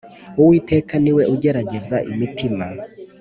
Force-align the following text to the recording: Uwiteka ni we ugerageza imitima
Uwiteka 0.39 0.93
ni 1.03 1.11
we 1.15 1.23
ugerageza 1.33 1.97
imitima 2.11 2.65